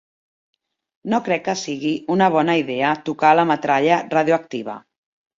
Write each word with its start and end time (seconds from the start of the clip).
No 1.13 1.17
crec 1.25 1.43
que 1.47 1.53
sigui 1.63 1.91
una 2.15 2.29
bona 2.35 2.55
idea 2.61 2.93
tocar 3.09 3.33
la 3.35 3.43
metralla 3.51 3.99
radioactiva. 4.15 4.79